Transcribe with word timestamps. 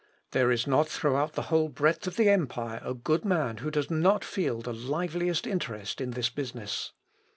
There 0.31 0.49
is 0.49 0.65
not 0.65 0.87
throughout 0.89 1.33
the 1.33 1.43
whole 1.53 1.69
breadth 1.69 2.07
of 2.07 2.15
the 2.15 2.27
empire 2.27 2.81
a 2.83 2.95
good 2.95 3.23
man 3.23 3.57
who 3.57 3.69
does 3.69 3.91
not 3.91 4.25
feel 4.25 4.59
the 4.59 4.73
liveliest 4.73 5.45
interest 5.45 6.01
in 6.01 6.09
this 6.09 6.31
business. 6.31 6.93